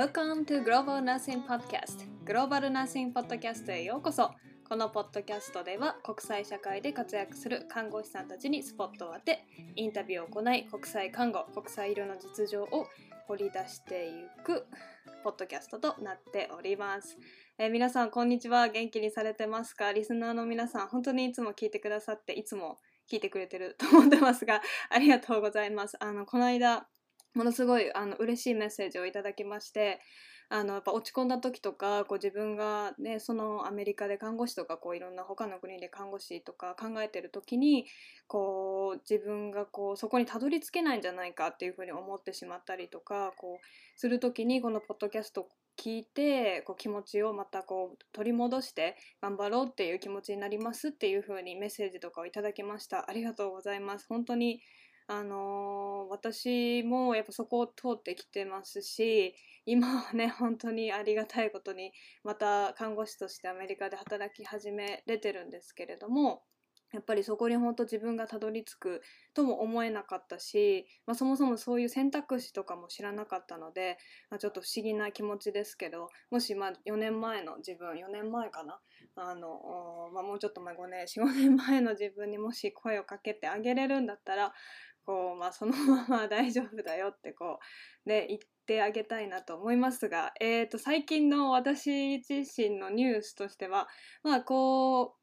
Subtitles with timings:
[0.00, 2.06] Welcome to Global Nursing Podcast.
[2.24, 4.30] グローバルナーシングポッドキャストへようこそ。
[4.66, 9.44] このポッドキャストでは国際社会で活躍する看護師さんたちにスポットを当て
[9.76, 12.86] インタビューを行い国際看護国際医療の実情を
[13.28, 14.64] 掘り出していく
[15.22, 17.18] ポッドキャストとなっております、
[17.58, 18.68] えー皆さんこんにちは。
[18.68, 19.92] 元気にされてますか？
[19.92, 22.78] リスナーの皆さん本当にいつも聞いてくださっていつも
[23.12, 25.98] 聞いてくれてると思ってますがありがとうございます。
[26.00, 26.86] あのこの間
[27.34, 30.00] ものすごいあの嬉しいメッセージをいただきまして
[30.52, 37.86] あのやっぱ落ち込んだ時とかこう自分が、ね、そのアメリカで看護師とかこういろんな他の国で看護師とか考えてる時に
[38.26, 45.48] こう自分がこうそこにたどり着けないんじゃないかっていうふうに思ってしまったりとかこうする時にこのポッドキャストを
[45.80, 53.08] 聞いてこう気持ちをまたこう取り戻して頑張ろうっていう気持ちになりますっていうふうにメッセージとかをいただきました。
[53.08, 54.06] ありがとうございます。
[54.08, 54.60] 本当に
[55.12, 55.80] あのー
[56.10, 61.92] 私もやっぱそこを通ってきてますし今はね本当にありがたいことに
[62.24, 66.42] また看護師としてアメリカで働き始めれてるんですけれども
[66.92, 73.96] やっぱりそこに本当自分がたどり着くとも思えなかったし、まあ、そもそもそういう選択肢とかも知らなかったので、
[74.28, 78.80] まあ、ちょっと不思議な気持ちですけどもしまあ4年前の自分4年前かな
[79.14, 84.52] あの、まあ、もうちょっと前5年45年前の自分にもし声をかけてあげれるんだったら
[85.04, 87.58] こう、まあ、そのまま大丈夫だよってこ
[88.06, 93.88] うで 言ってあげたいなと思いますが、えー、と最近の私自身のニュースとしては
[94.22, 95.16] まあこ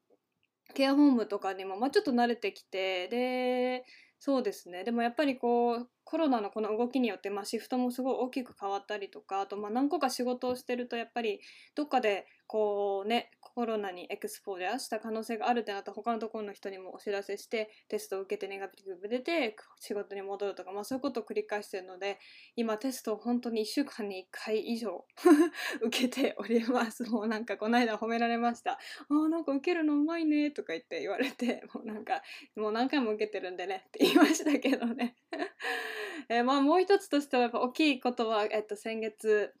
[0.70, 3.84] うケアホームとかにも、まあ、ちょっと慣れてきてで
[4.20, 4.82] そうですね。
[4.82, 11.40] でもやっぱりこうコロナのこの動きによって、まあ、シフトもすごい大きく変わったりとかあとまあ何個か仕事をしてるとやっぱり
[11.76, 22.20] どっかでこうねコロナにエクスポージャーした可能性があるってなったら他のところの人にもお知らせしてテストを受けてネガティブ出て仕事に戻るとか、まあ、そういうことを繰り返してるので
[22.54, 25.04] 今テストを本当に1週間に1回以上
[25.82, 27.02] 受けております。
[27.10, 28.78] もうなんかこの間褒められました
[29.10, 32.22] 「あなんか受けるのうまいね」とか言って言われてもうなんか
[32.54, 35.16] もう何回も受けてるんでねって言いましたけどね。
[36.28, 39.52] えーまあもう一つとしてはやっぱ大きいことは、えっと、先月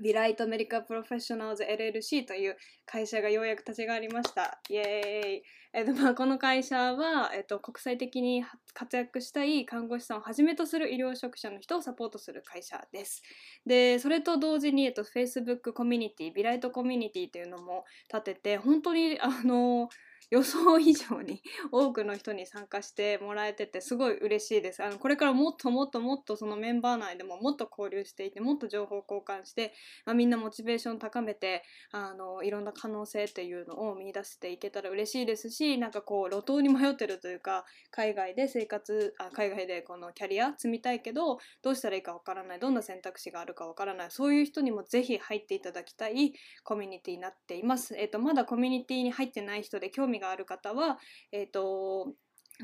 [0.00, 2.56] ビライトメディカルプロフェッショナルズ LLC という
[2.86, 4.60] 会社がようやく立ち上がりました。
[4.68, 8.44] イエーイえっとまあ、この会社は、えっと、国際的に
[8.74, 13.22] 活躍したい看護師さんをはじめとする医療職者の人をサポートする会社です。
[13.64, 19.88] でそれと同時に、えっと、Facebook コミュニティビライトコミュニティというのも立てて本当にあの
[20.30, 21.42] 予想以上に
[21.72, 29.72] 多くの人に参加してもらえててすごい嬉しいですあのこれからもっともっともっとそのメンバー内でももっと交流していてもっと情報交換して、
[30.04, 47.94] まあ、みんなモチベーション高めてあのいろんな可能性っていうのを見出していけたら嬉しいですしなんかこう路頭に迷ってるというか海外で生活あ海外でこのキャリア積みたいけどどうしたらいいかわからないどんな選択肢があるかわからないそういう人にもぜひ入っていただきたいコミュニティになっています。
[47.96, 50.98] えっとまだコミュニティに入ってない人で興味がある方は、
[51.32, 52.14] えっと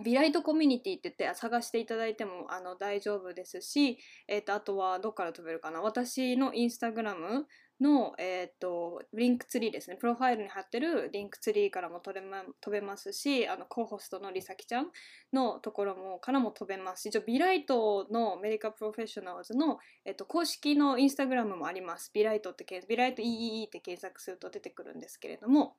[0.02, 3.98] ビライトコミュニティって言って探していただいてもあの大丈夫ですし、
[4.28, 5.80] えっとあとはどっから飛べるかな。
[5.80, 7.46] 私のインスタグラム
[7.80, 9.96] の、えっとリンクツリーですね。
[9.96, 14.88] プロファイルに貼ってるリンクツリーからも飛べ,、ま、飛べますしあの co-host のりさきちゃん
[15.32, 22.10] のところもからも飛べますし一応ビライトのメディカプロフェッショナルズの、えっと、公式のインスタグラムもあります。
[22.12, 25.76] ビライトってビライト EEE って検索すると出てくるんですけれども。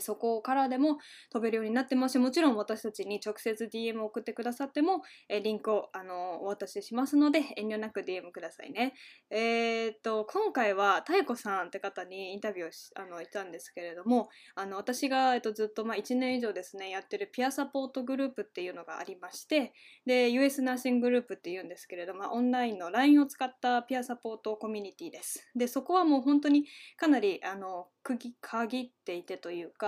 [0.00, 0.98] そこからでも
[1.30, 8.94] 飛べるようになってますしもちろん私たちに直接 DM を送ってくださってもえリンクをあのお渡ししますので遠慮なく DM くださいね。
[9.30, 19.72] えーっと今回は妙子さんって方にインタビューをしあのしたんですけれどもあの私が、えっと、ずっと、まあ、1年以上ですねやってるピアサポートグループっていうのがありまして
[20.06, 25.50] で US ナーシンググループっていうんですけれども、オンラインの LINE を使ったピアサポートコミュニティです。
[25.54, 26.64] でそこはもう本当に
[26.96, 28.34] かなりあの区切
[28.86, 29.81] っていてというか、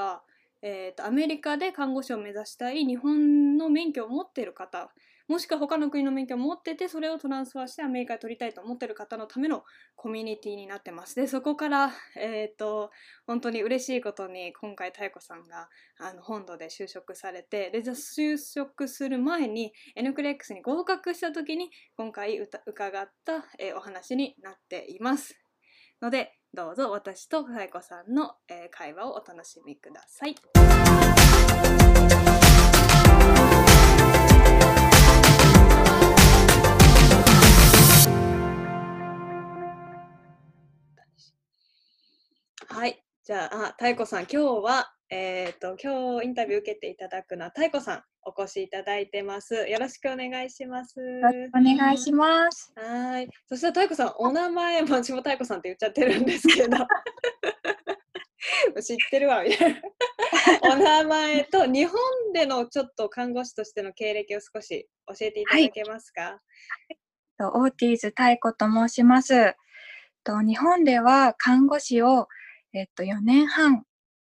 [0.62, 4.90] えーとアメリカで看護師を目指したい日本の免許を持っている方
[5.26, 9.64] もしくは他の国の免許を持っててそれをトランスファーしてアメリカで取りたいと思ってる方のための
[9.96, 11.14] コミュニティになってます。
[11.14, 12.90] でそこから、えー、と
[13.26, 25.38] 本当に嬉しいことに今回妙子さんがあの本土で就職されてで就職する前に N クレックスに合格した時に今回伺った、えーお話になっています。
[26.02, 30.36] のでどうぞ私とさえこさんの、えー会話をお楽しみください。
[42.68, 43.02] はい。
[43.24, 49.54] じゃあ、あ、太子さん、今日は、えっ、と今日インタビュー受けていただくのは太子さんお越しいただいてます。
[49.54, 50.96] よろしくお願いします。
[50.98, 51.20] お
[51.62, 52.72] 願いします。
[52.74, 53.28] はい。
[53.48, 56.78] そしたら太子さんお名前も私も太子さんって言っちゃってるんですけど。
[58.82, 59.80] 知ってるわみたいな。
[60.74, 61.96] お名前と日本
[62.32, 66.40] でのちょっと看護師としての経歴を少し教えていただけますか？
[67.38, 69.54] とオーティーズ太子と申します。
[70.24, 72.26] と日本では看護師を
[72.72, 73.86] えっと4年半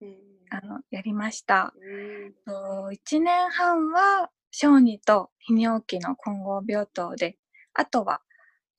[0.03, 1.75] うんあのやりました。
[1.77, 7.37] うんと1年半は小児と泌尿器の混合病棟で、
[7.75, 8.23] あとは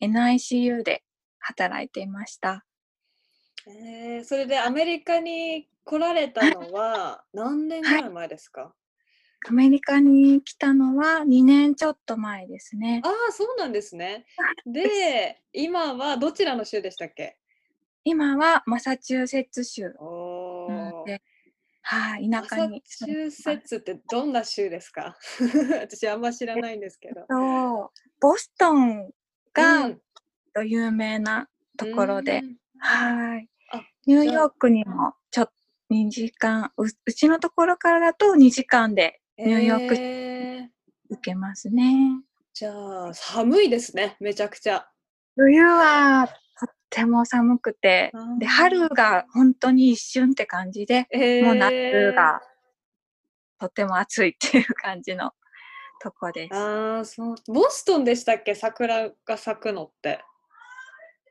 [0.02, 1.04] NICU で
[1.40, 2.66] 働いていました。
[3.68, 8.74] えー、それでアメリカに来られたのは何年ぐらい前ですか、
[9.48, 13.02] アメリカに来たのは2年ちょっと前ですね。
[13.04, 14.26] ああそうなんですね。
[14.66, 17.38] で今はどちらの州でしたっけ？
[18.06, 20.39] 今はマサチューセッツ州お
[21.92, 25.18] はい、マサ田舎にチューセッツってどんな州ですか？
[25.82, 27.22] 私あんま知らないんですけど。
[27.22, 29.10] とボストン
[29.52, 29.90] が、
[30.64, 33.82] 有名なところで、うんはいあ。
[34.06, 35.54] ニューヨークにもちょっと
[35.90, 40.72] 2時間う、うちのところからだと2時間でニューヨーク
[41.10, 42.22] 行けますね。
[42.54, 44.88] じゃあ寒いですねめちゃくちゃ。
[45.36, 46.30] 冬は
[46.90, 52.42] ても寒くてで、春が本当に一瞬って感じで、えーもう夏が
[53.60, 55.34] とっても暑いっていう感じの
[56.02, 56.56] とこです。
[56.56, 58.56] ああそうボストンでしたっけ？
[58.56, 60.24] 桜が咲くのって。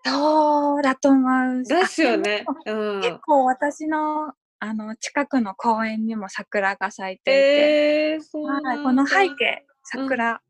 [0.05, 1.65] そうだと思う。
[1.65, 2.45] ですよあね。
[2.67, 3.01] うん。
[3.01, 10.41] 結構私のあの近くの公園にも桜が咲いていて、えー、この背景、桜、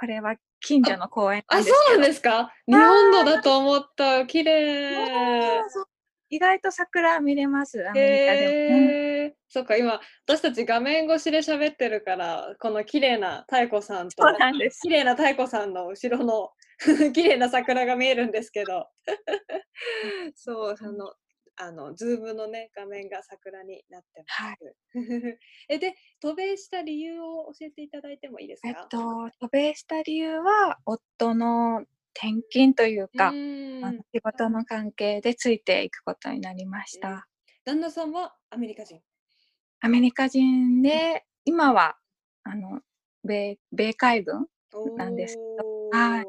[0.00, 1.62] これは近所の公園なあ。
[1.62, 2.54] そうなんですか？
[2.66, 4.24] 日本のだと思った。
[4.24, 5.60] 綺麗。
[6.30, 8.76] 意外と桜見れます、アメリカでも。
[8.76, 8.90] うん
[9.24, 14.80] えー、そっか、今、私たち画面越しで喋ってるから、この綺麗な太子さんとそう、なんです。
[14.80, 16.50] 綺麗な太子さんの後ろの
[17.12, 18.86] 綺麗な桜が見えるんですけど、
[20.36, 21.12] そう、あの、
[21.62, 24.42] あの、ズームのね、画面が桜になってます。
[24.42, 24.58] はい。
[25.68, 31.84] え、で、渡米した理由を教えていただいてもいいですかえっと、渡米した理由は、夫の
[32.14, 33.34] 転勤というか、う
[34.14, 37.28] 仕事の関係でついていくことになりました。
[37.64, 39.02] 旦那さんはアメリカ人？
[39.80, 41.98] アメリカ人で、今は、
[42.42, 42.80] あの、
[43.22, 44.46] 米、米海軍
[44.96, 46.26] なんですけどはい。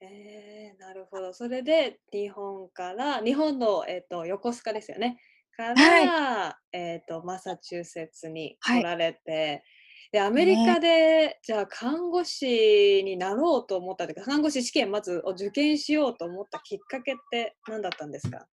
[0.00, 0.51] えー、
[0.92, 1.32] なるほど。
[1.32, 5.16] それで日本から、日本の、えー、と横須賀ですよね。
[5.56, 9.64] から、えー、とマサチューセッツにはい来られて、
[10.12, 18.46] でアメリカで、じゃあ看護師になろうと思ったというか看護師試験まずを受験しようと思ったきっかけって何だったんですか？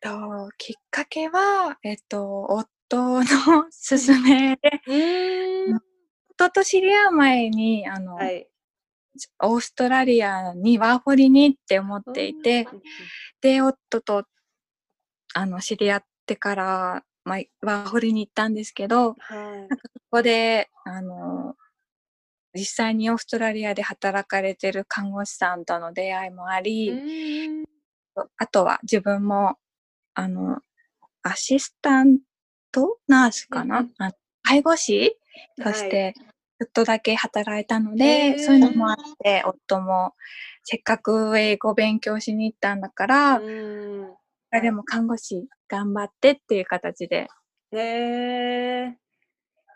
[0.00, 4.60] ときっかけは、えっと、夫の勧めで、
[6.32, 8.48] 夫と知り合う前に、あの、はい。
[9.42, 12.82] オーストラリアにワーホリにって思っていて、うん
[13.40, 14.24] で、夫と、
[15.34, 19.68] あの、知り合ってから、まあ、ワーホリに行ったんですけど、はい。
[19.68, 19.78] こ
[20.10, 21.56] こで、あの、
[22.54, 26.92] 実際にオーストラリアで働かれてる看護師さんとの出会いもあうり、
[28.36, 29.56] あとは自分も、
[30.14, 30.60] あの、
[31.22, 32.18] アシスタン
[32.70, 33.88] トナースかな、
[34.42, 35.18] 介護士
[35.56, 35.90] としはい。
[35.90, 36.14] て、
[36.62, 40.14] ちょっとだけ働いたので、そういうのもあって、夫も、
[40.62, 47.26] せっかく英語勉強しに行ったんだから、うーんでも看護師頑張ってっていう形で、
[47.72, 48.96] ねえ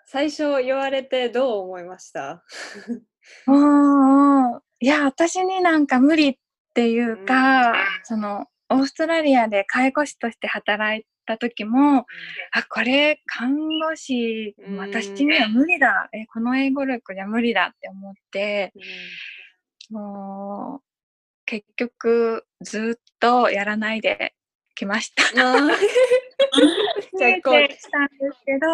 [0.04, 2.44] 最初言われてどう思いました？
[3.48, 4.60] うんうん。
[4.78, 6.36] いや、私になんか無理っ
[6.74, 7.76] ていうか、うん。
[8.04, 12.06] その、オーストラリアで介護士として働いた時も、
[12.52, 14.78] あ、これ、看護師、うん。
[14.78, 16.08] 私には無理だ。
[16.12, 18.72] え、この英語力じゃ無理だって思って、
[19.90, 19.96] うん。
[19.96, 20.86] もう、
[21.44, 24.34] 結局、ずっとやらないで
[24.74, 25.22] きました。
[27.18, 28.68] 結構 したんですけど、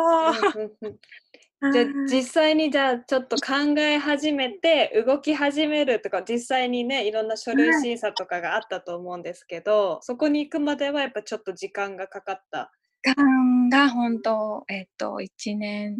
[1.71, 12.73] じゃあ実際にじゃあちょっと考え始めて動き始めるとか実際にねいろんな書類審査とかがあったと思うんですけど、そこに行くまではやっぱちょっと時間がかかった？
[13.05, 15.97] 時間が本当、えっと、1年、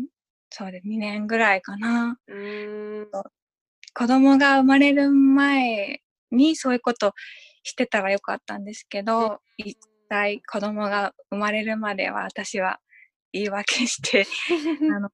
[0.51, 2.17] そうで2年ぐらいかな。
[2.27, 3.07] うーん
[3.95, 6.01] 子供が生まれる前
[6.31, 7.13] にそういうこと
[7.63, 9.77] してたらよかったんですけど、一
[10.09, 12.81] 体子供が生まれるまでは私は
[13.33, 14.27] 言い訳して、
[14.97, 15.11] あの、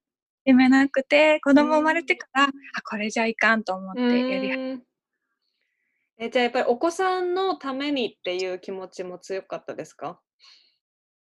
[0.49, 2.49] 決めなくて、子供生まれてから、あ、
[2.89, 4.07] これじゃいかんと思ってや
[4.41, 4.79] り
[6.17, 10.19] えじゃあやっぱりお子さんのためにっていう気持ちも強かったですか？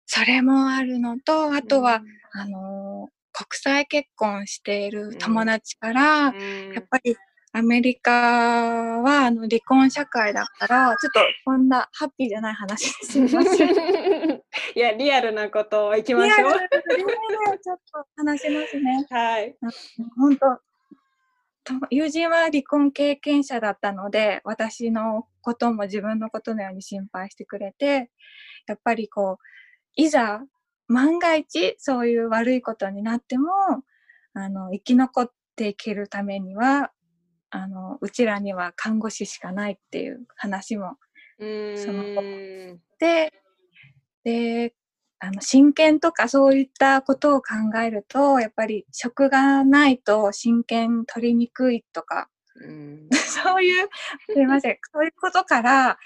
[0.06, 2.02] それもあるのと、あとは、
[2.34, 6.74] あのー国際結婚している友達から、うん。
[6.74, 7.16] やっぱり
[7.56, 13.70] アメリカはあの離婚社会だから、ちょっとこんなハッピーじゃない話ですみません。
[14.76, 16.52] いやリアルなことをいきましょう。
[16.52, 19.06] リアルちょっと話しますね。
[19.08, 19.56] はい。
[20.18, 20.60] 本当
[21.64, 28.10] と友人は離婚経験者だったので私のことも自分のことのように心配してくれて
[28.68, 29.44] やっぱりこう
[29.96, 30.42] いざ
[30.88, 33.50] 万が一そういう悪いことになっても
[34.34, 36.92] あの生き残っていけるためには
[37.56, 40.98] あのうちらには看護師しかないっていう話も
[41.76, 42.04] その
[43.00, 43.32] で
[44.24, 44.74] で
[45.20, 53.10] あの親権とかそういったことを考えるとやっぱり職がないと親権取りにくいとかうん。
[53.14, 53.88] そういう
[54.30, 54.78] すいません。
[54.92, 55.98] そういうことからあ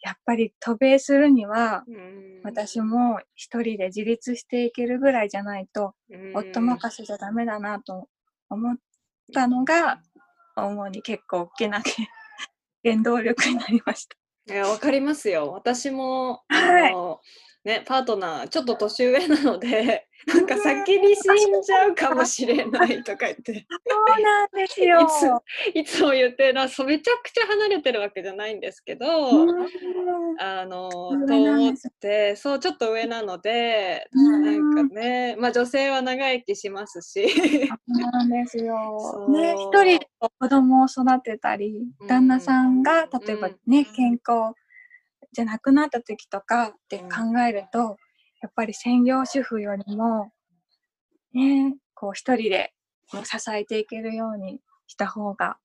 [0.00, 2.40] やっぱり渡米するにはうん。
[2.42, 6.32] 私も一人で自立していけるぐらいじゃないとうん。
[6.34, 8.08] 夫任せじゃダメだなと
[8.48, 8.76] 思っ
[9.32, 10.00] たのが
[10.66, 11.82] 主に結構大きな
[12.84, 14.16] 原動力になりました。
[14.52, 15.52] いや、わかりますよ。
[15.52, 17.20] 私も、はいあの、
[17.68, 25.42] ね、パートナー、ちょっと年上なので、なんか先に死んじゃうかもしれないとか言って、そうなんですよ。
[25.74, 29.68] いつも言ってな、そうめちゃくちゃ離れてるわけじゃないんですけど、うん。
[30.40, 34.72] あの、と思って、そう、ちょっと上なので、うん。
[34.72, 39.28] なんかね、まあ女性は長生きしますし、そうなんですよ。
[39.28, 44.54] ね、一人で子供を育てたり、旦那さんが例えばね、健康
[45.32, 47.96] じゃなくなった時とかって考えると、
[48.40, 50.32] やっぱり専業主婦よりも、
[51.34, 52.72] ね、こう一人で
[53.24, 55.58] 支えていけるようにした方が、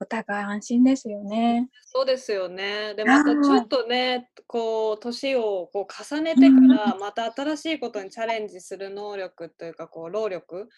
[0.00, 1.70] お互い安心ですよね。
[1.86, 2.94] そうですよね。
[2.94, 10.68] で、はいまたちょっとね、こう、年をこう重ねてから、また新しいことにチャレンジする能力というか、こう、労力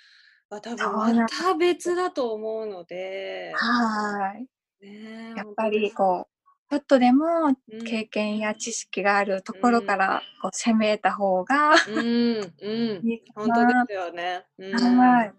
[0.50, 4.47] は多分また別だと思うので、はい。
[4.87, 7.26] ねやっぱりこょっとでも
[7.70, 14.44] う、経験や知識があるところからこう攻めた方がうん、うん、いいか本な当ですよね。
[14.58, 14.99] うん。
[14.99, 15.32] はい。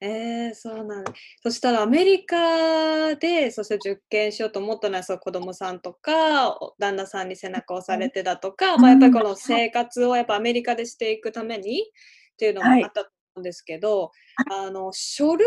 [0.00, 1.12] えー、そうなんだ。
[1.42, 8.80] そしたらアメリカで、そして受験しようと思ったのは、そう子供さんとか、お旦那さんに背中を押されてだとか、ん。
[8.82, 12.84] まあ、やっぱりこの生活をやっぱアメリカでしていくためにっていうのもはい。
[12.84, 14.10] あったと思うんですけど、
[14.50, 15.46] あの書類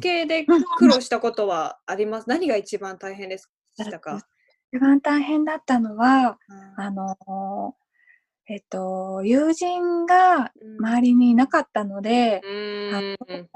[0.00, 2.28] 系で苦労したことはあります？
[2.28, 3.38] 何が一番大変で
[3.84, 4.26] したか？
[4.72, 6.84] 一番大変だったのは、うん。
[6.84, 10.76] あのーえっと、友人がうん。
[10.78, 13.16] 周りにいなかったので、うん。
[13.20, 13.48] の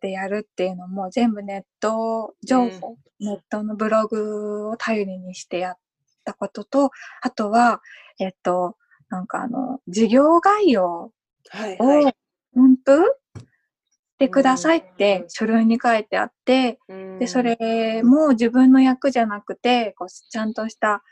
[0.00, 5.76] でやるっていうのも全部ネット情報、ネットのブログを頼りにしてやっ
[6.24, 7.82] たことと、あとは、
[8.18, 8.76] えっと、
[9.10, 11.12] なんかあの、事業概要を
[11.50, 12.14] はいはい。
[12.54, 13.21] 分布し
[14.22, 16.78] てくださいって書類に書いてあって、
[17.18, 21.02] で、それも自分の役じゃなくて、こうちゃんとした、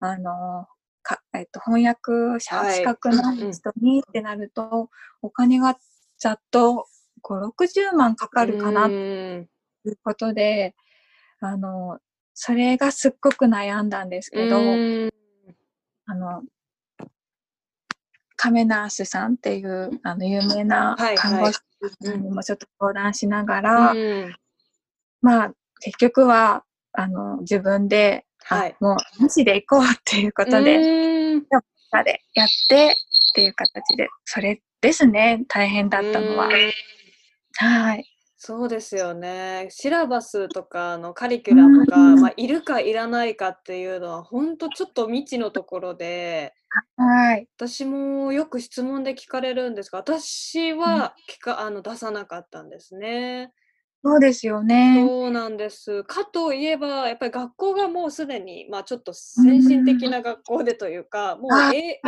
[0.00, 0.66] あの、
[1.02, 2.76] かえっと、翻訳者、はい。
[2.76, 4.90] 資格の人にってなると、
[5.22, 5.78] お金が
[6.18, 6.86] ざっと
[7.22, 9.48] 5、60万かかるかなとうん。
[9.86, 10.74] いうことで、
[11.40, 11.98] あの、
[12.34, 15.10] それがすっごく悩んだんですけど、うん。
[16.06, 16.42] あの、
[18.36, 21.58] カメナースさんっていう、あの、有名な看護師
[21.88, 22.22] さん。
[22.22, 24.36] にもちょっと相談しながら、うん。
[25.22, 28.76] まあ、結局は、あの、自分で、あはい。
[28.80, 31.46] もう、無視で行こうっていうことで、うん。
[31.90, 32.96] 他でやって
[33.30, 36.46] っていう形で、それですね、大変だったのは。
[36.46, 36.72] うん。
[37.54, 38.04] はい。
[38.42, 39.66] そうですよね。
[39.68, 46.54] シラバスとかのカリキュラムが、うんまあ、いるかいらないかっていうのは本当ちょっと未知のところで
[46.96, 47.46] はい。
[47.58, 53.52] 私もよく質問で聞かれるんですが私は聞かあの出さなかったんですね。
[54.02, 55.04] そうですよね。
[55.06, 56.02] そうなんです。
[56.04, 61.50] かといえばやっぱり学校がもうすでに、まあ、ちょっと先進的な学校でというか、もう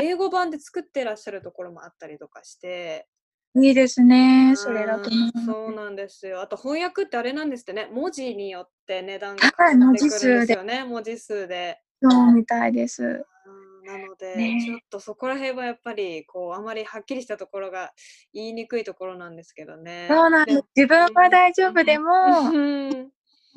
[0.01, 3.07] 英語版で作ってらっしゃるところもあったりとかして。
[3.55, 4.55] いいですね。
[4.57, 5.11] それだと
[5.45, 6.41] そうなんですよ。
[6.41, 11.81] あと翻訳ってあれなんですってね、文字によって値段がはい変わってくるん文字数でですよね、文字数で。
[12.03, 13.05] そうみたいです。
[13.05, 17.93] うんなので、ねちょっとそこら辺はやっぱりこうあまりはっきりしたところが
[18.33, 20.07] 言いにくいところなんですけどね。
[20.09, 20.65] そうなんです。
[20.77, 22.13] 自分は大丈夫でも、
[22.53, 22.91] うん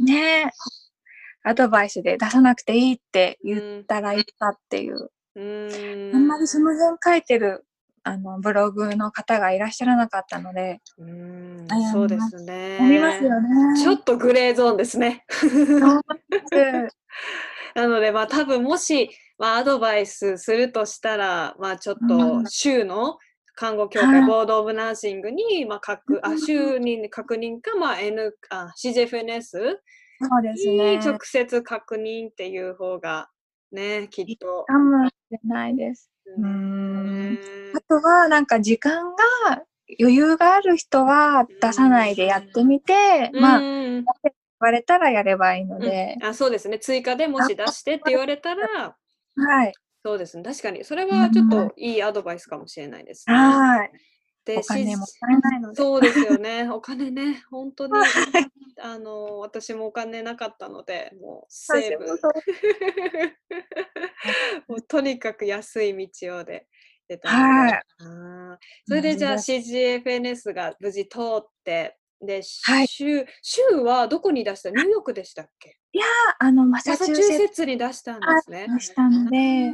[0.03, 0.51] ね、
[1.43, 7.65] アドバイスで出さなくていいって言ったらいいかっていう、うんあんまりその辺書いてる
[8.07, 12.77] あのブログの方がいらっしゃらなかったので、うんそうでますすね。
[12.79, 13.50] 思いますよね。
[13.81, 15.25] ちょっとグレーゾーンですね。
[17.75, 19.09] なので、まあ多分もし、
[19.39, 23.17] まあ、アドバイスするとしたら、まあ、ちょっうとん州の
[23.55, 29.41] 看護協会、はいボード・オブ・ナーシングに、まあ、確あうん州に確認か、まあ、N あ CJFNS
[30.21, 30.97] そうですにね。
[31.00, 33.29] 直接確認っていう方が
[33.71, 34.63] ね、きっと。
[34.67, 36.09] かもしれないです。
[36.38, 37.39] うーん。
[37.74, 39.24] あとは、なんか時間が
[40.00, 43.67] 余裕がある人は出さないでやってみて、まあ、言
[43.98, 44.05] うん
[44.60, 48.96] われたらやればいいのうんで、あそうですね、追加でもし出してって言われたら、
[49.36, 49.74] はい。
[50.03, 53.36] そうですね、確かに、それはちょっといいアドバイスかもしれないですね。
[53.36, 53.91] はい。
[54.45, 55.75] でお金しもったいないので。
[55.75, 57.93] そうですよね、お金ね、本当に、
[58.81, 62.05] あの、私もお金なかったので、もうセーブ。
[64.67, 66.67] もうとにかく安い道をで
[67.07, 68.57] 出たので、はい。
[68.87, 72.87] それでじゃあ CGFNS が無事通って、で、はい。
[72.87, 74.69] 州州はどこに出した？
[74.69, 75.77] ニューヨークでしたっけ？
[76.39, 78.67] あの、ママサチューセッツに出したんですね。
[78.79, 79.71] ツしたので、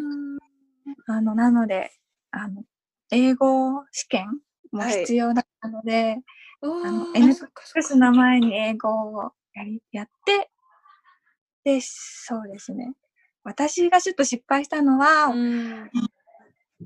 [1.07, 1.91] ああの、なので、
[2.31, 2.63] あの、
[3.11, 4.39] 英語試験
[4.71, 10.49] もはい必要だったので、ーあのあー N そっかそっかクスの前に英語をやりやって、
[11.63, 12.93] で、そうですね。
[13.43, 15.89] 私がちょっと失敗したのは、うん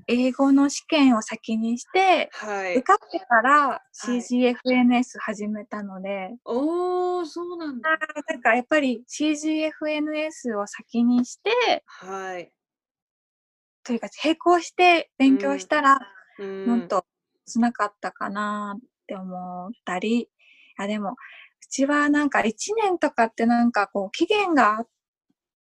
[0.08, 2.82] 英語の試験を先にして、はい受。
[2.82, 7.92] かってからい CGFNS 始めたので、おー、そうなんだ。
[8.28, 12.52] なんかやっぱり CGFNS を先にして、はい。
[13.84, 16.00] というか並行して勉強したら、
[16.40, 17.06] うんもっと
[17.48, 20.30] しなかったかなって思ったり、
[20.78, 21.16] あ、でも、う
[21.70, 24.88] ちはなんか1年とかってなんかこう期限があっ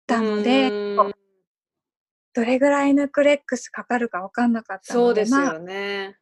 [0.07, 1.13] たので、うん
[2.33, 6.17] どれぐらいヌクレックスかかるかわかんなかったので、そうですまあ、よね。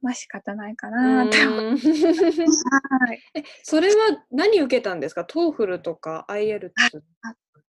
[0.00, 1.62] まあ仕方ないかなって思って。
[1.62, 1.76] うん
[3.06, 5.26] はいえそれは何受けたんですか？
[5.26, 6.70] TOEFL とか IELTS?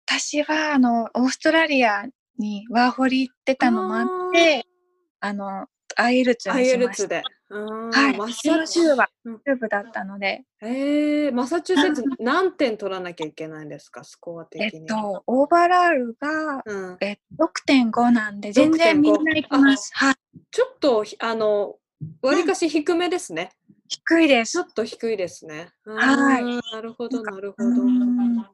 [0.08, 2.05] 私はあのオーストラリア
[2.39, 4.65] にワーホリ行ってたのもあって
[5.20, 7.24] あの IELTS にしました。
[7.50, 9.10] はい、マサチ州は。
[9.24, 14.04] うん中部だったので、えー、マサチューセッツ何点取らなきゃいけないんですか？
[14.04, 14.84] スコア的えに。
[14.84, 19.91] っと overall が、うん、え6.5なんで全然みんな行きます。
[19.93, 20.15] はい、
[20.52, 21.76] ちょっとひあの
[22.22, 23.52] わりかし低めですね。
[23.88, 24.54] 低いです。
[24.54, 24.62] ちょ。
[24.63, 25.69] っと低いですね。
[25.86, 26.43] はい。
[26.43, 27.84] うんなるほど、なるほうど。
[27.84, 28.48] ん。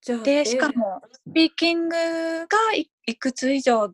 [0.00, 3.90] じゃあでしかえもスピーキングがいいくつ以上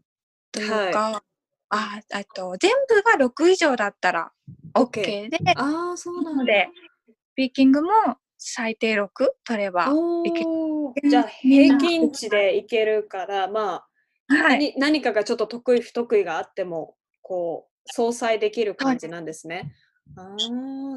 [0.52, 1.22] というか、
[1.70, 4.32] ああと全部が6以上だったら
[4.74, 6.44] OK で、ああ、そうなのだ。
[6.44, 6.68] で
[7.06, 7.90] スピーキングも
[8.36, 9.08] 最低6
[9.44, 9.92] 取れば、
[10.24, 13.84] いけじゃあ平均値でいけるから、ま
[14.28, 19.72] あ、はい、何何かがちょっと得意不得意があってもこう相殺できる感じなんですね。
[20.16, 20.26] ああ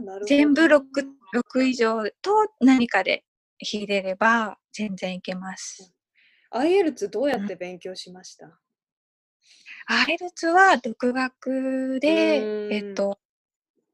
[0.02, 0.26] なるほど。
[0.26, 0.82] 全部 6,
[1.56, 3.24] 6以上と何かで
[3.60, 5.94] 入れれば全然いけます。
[6.54, 8.60] IELTS どうやって勉強しました、
[9.88, 13.20] アイルツは独学でう、んえっと、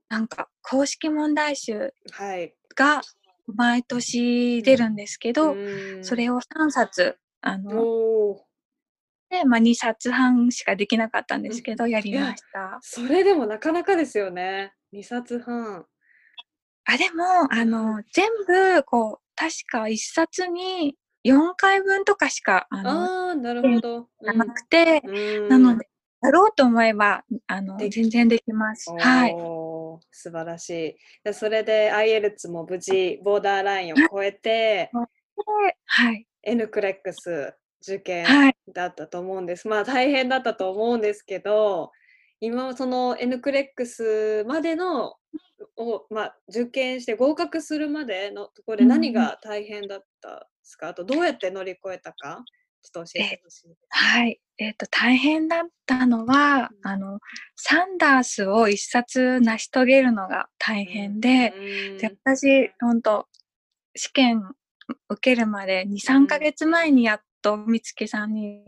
[0.10, 2.54] なんか公式問題集はい。
[2.76, 3.02] が
[3.48, 5.56] 毎年出るんですけど、
[6.02, 7.72] それをを3冊、あの、
[9.30, 12.80] で、まあ、2冊半しかできなかったんですけど、やりました。
[12.82, 14.74] それでもなかなかですよね。
[14.92, 15.86] 2冊半。
[16.86, 24.08] あ、でも、あの、全部、こう、確か1冊に4回分とかしか、あの、ああ、なるほど。
[24.22, 25.90] なくて、うんなので、
[26.22, 28.92] やろうと思えば、あの、全然できます。
[28.92, 29.36] はい。
[30.12, 30.96] 素晴らしい。
[31.24, 34.92] でそれで IELTS も無事ボーダーラインを超えて、
[35.86, 36.28] はい。
[36.44, 38.56] N クレックス受験はい。
[38.74, 39.68] だったと思うんです。
[39.68, 41.92] まあ大変だったと思うんですけど、
[42.40, 45.16] 今その N クレックスまでの
[45.76, 52.44] を、まあ、受験して合格するまでのところでうん何が大変だったんですか、あとどうやって乗り越えたか？
[52.84, 53.80] ちょっと教えてほしいです。
[53.90, 54.40] はい。
[54.60, 57.20] えっ、と、大変だったのは、あの、
[57.56, 61.98] サンダースを一冊成し遂げるのが大変で、うん。
[61.98, 63.28] で私、本当
[63.96, 64.44] 試験
[65.10, 68.64] 受けるまで2、3ヶ月前にやっと美月さんに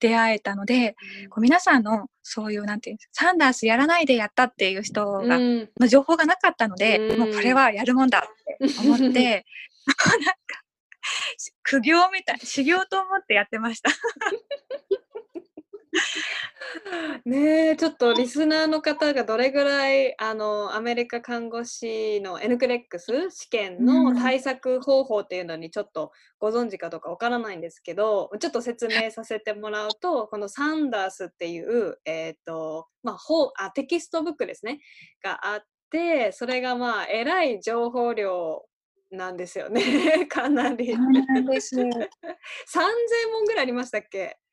[0.00, 0.94] 出会えたので、
[1.30, 9.44] こう皆さんのそういう、なんていうんですサンダースやらないでやったっていう人が、うんの情報がなかったので、うんもうこれはやるもんだって思って、 なんか、
[11.62, 13.90] 苦行みたい、修行と思ってやってました。
[17.24, 34.80] ねえちょっとリスナーの方がどれぐらいあのアメリカ看護師の N クレックス試験うんの対策方法っていうのにちょっとご存知かどうかわからないんですけどちょっと説明させてもらうとこのサンダースっていう、えーとまあ、本あテキストブックですね
[35.22, 38.64] があってそれがまあえらい情報量
[39.10, 39.80] なんですよね。
[40.28, 40.92] かなり。
[40.92, 41.76] そうなんです。
[41.78, 41.88] 3000
[43.32, 44.36] 問ぐらいありましたっけ？
[44.36, 44.43] あ、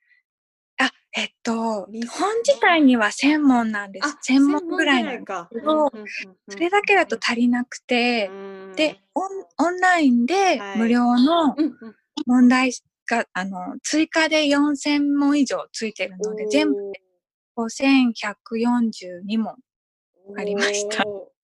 [1.13, 4.31] えっと、に本自体には1000問なんです。
[4.31, 5.49] 1000問ぐらいなんですか。
[5.51, 5.91] けど
[6.49, 8.33] それだけだと足りなくて、う
[8.71, 11.55] んで、オンオンラインではい無料の
[12.25, 12.71] 問題
[13.09, 17.01] が、あの、追加で4000問以上ついてるので、全部で
[17.57, 19.55] 5142問。
[20.37, 21.03] ありました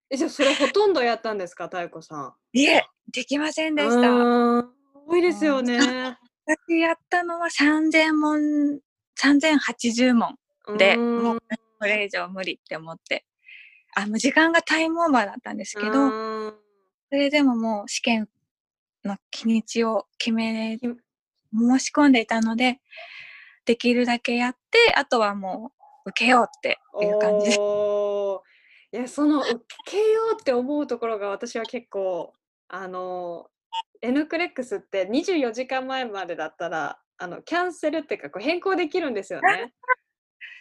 [0.09, 2.33] えじゃあそれほとんどやったんですか、太子さん。
[2.53, 4.09] いえ、できませんでした。
[4.09, 4.69] うん
[5.09, 6.17] 多いですよね。
[6.45, 8.79] 私やったのは3000問、
[9.21, 10.37] 3080問
[10.77, 11.23] で、うん。
[11.23, 11.39] もう
[11.79, 13.25] これ以上無理って思って。
[13.95, 16.53] あ、もう時間がタイムオーバーだったんですけど、うん。
[17.09, 18.29] それでももう試験
[19.03, 20.97] の日にちを決め、うん
[21.53, 22.81] 申し込んでいたので、
[23.63, 25.71] できるだけやって、あとはも
[26.05, 27.51] う受けようっていう感じ
[28.93, 32.33] いやその受けようって思うところが私は結構
[32.69, 33.47] あの
[34.01, 39.73] N クレックスって24時間前までだったらあのキャンセルっていうかこう変更できるんですよね。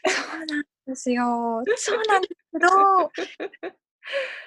[0.07, 1.63] そうなんですよ。
[1.77, 2.67] そうなんですけど、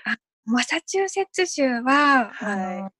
[0.06, 2.92] あマサチューセッツ州は、あの、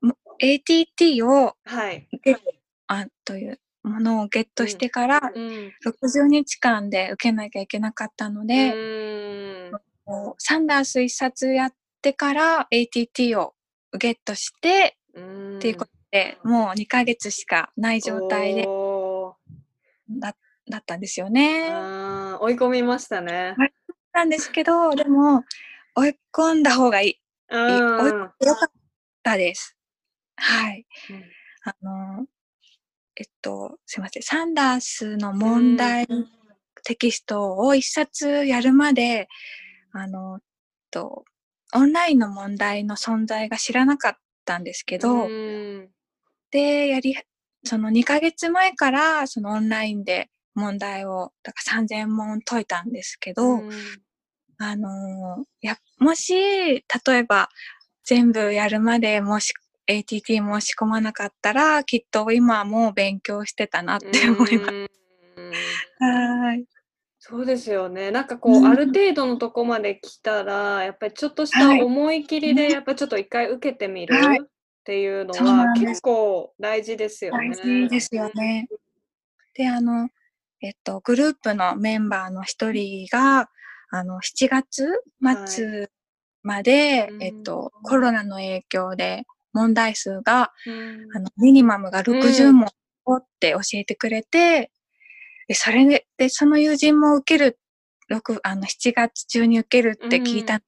[0.00, 2.08] も ATT をはい。
[2.22, 2.42] ゲット
[2.86, 5.72] あというものをゲットしてから、うん。
[5.84, 9.70] 60日間で受けなきゃいけなかったので、
[10.38, 13.54] サンダース一冊やってから ATT を
[13.98, 18.68] ゲットして、うんっていうことで、もう2ヶ月しかない状態で
[20.20, 20.36] だ
[20.70, 21.70] だったんですよね。
[22.40, 23.56] 追い込みましたね。
[24.12, 25.42] なんですけど、でも、
[25.96, 27.18] 追い込んだ方がいい。
[27.50, 28.70] うん追い込んでよかっ
[29.22, 29.74] たです。
[30.36, 30.86] はい。
[31.64, 32.26] あの、
[33.16, 34.22] えっと、すいません。
[34.22, 36.06] サンダースの問題
[36.84, 39.28] テキストを一冊やるまで、
[39.92, 40.40] あの、
[40.90, 41.24] と、
[41.74, 45.91] オンラインの問題の存在が知らなかったんですけど、うん
[46.52, 47.16] で、やり、
[47.64, 53.70] その2ヶ月前から、そのオンラインで問題を、だから3000問解いたんですけど、うん。
[54.58, 57.48] あのーや、もし、例えば、
[58.04, 59.54] 全部やるまでもし、
[59.86, 64.72] ATT 申し込まなかったら、きっと今もう勉強してたなって思います。
[65.36, 66.64] うんはーい。
[67.18, 68.10] そうですよね。
[68.10, 68.66] なんかこう、うん。
[68.66, 71.82] ある程度のとこまで来たら、やっぱりちょっとしたはい。
[71.82, 74.14] 思い切りで、ねやっぱちょっと一回受けてみる。
[74.14, 74.42] はい
[74.82, 77.50] っていうのは結構大事ですよね。
[77.50, 78.66] 大事ですよね。
[79.54, 80.08] で、あの、
[80.60, 83.48] えっと、グループのメンバーの一人が、
[83.92, 84.88] あの、7月
[85.46, 85.88] 末
[86.42, 92.56] まで、うんえっと、コロナの影響で問題数が、うんあの、ミニマムがう60ん。
[92.56, 92.68] 問
[93.04, 94.72] をって教えてくれて、
[95.46, 97.58] で、それで、で、その友人も受ける、
[98.10, 100.62] 6あの、7月中に受けるって聞いた、うん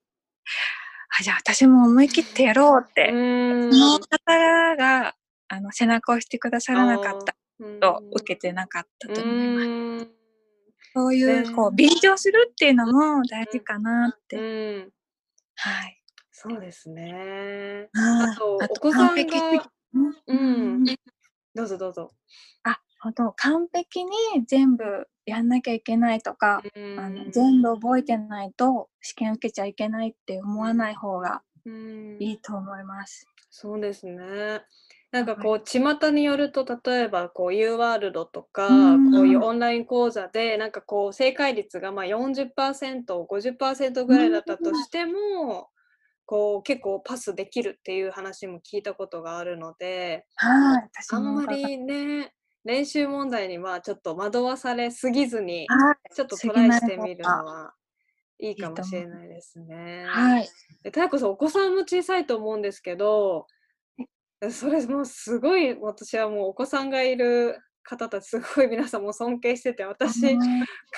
[1.18, 5.14] あ、じゃあ私も思い切ってやろうって、うんその方が、
[5.48, 7.36] あの、背中を押してくださらなかった
[7.80, 9.68] と、受けてなかったと思います。
[9.68, 9.70] う
[10.02, 10.08] ん
[10.96, 14.36] そういう、ねこう、便乗するっていうのも大事かなって。
[14.36, 14.40] う
[14.86, 14.90] ん
[15.56, 16.00] はい。
[16.30, 17.88] そうですね。
[17.96, 19.30] ああと、あお子さんが、に
[20.26, 20.84] うん、
[21.54, 22.10] どうぞどうぞ。
[22.64, 24.10] あ、ほんと、完璧に
[24.48, 33.26] 全部やんなきゃいけないとか、あの全部覚えてないと試験受けちゃいけないって思わない方がうんいいと思います。
[33.50, 34.62] そうですね。
[35.10, 45.68] なんかこう、巷によると、例えばこう U ワールドとか、うんこういうオンライン講座で、なんかこう、正解率がまあ40%、50%ぐらいだったとしても、
[46.24, 50.82] こう、結構パスできるっていう話も聞いたことがあるので、はい。
[50.92, 52.32] 私あんまりね、
[52.64, 56.14] 練習問題にはちょっと惑わされすぎずに、はい。
[56.14, 57.74] ちょっとトライしてみるのは
[58.38, 60.04] いいかもしれないですね。
[60.06, 60.48] はい。
[60.82, 63.46] で、たやこさん、お子さんも小さいと思うんですけど、
[64.50, 70.40] それもうすごい、私はもうお子さんがいる方たち、すごい皆さんも尊敬してて、私、うん